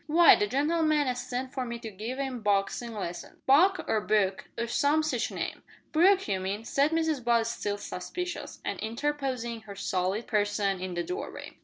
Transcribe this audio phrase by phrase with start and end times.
[0.09, 4.45] "W'y, the gen'leman as sent for me to give 'im boxin' lessons Buck or Book,
[4.57, 9.75] or some sitch name." "Brooke, you mean," said Mrs Butt still suspicious, and interposing her
[9.75, 11.59] solid person in the doorway.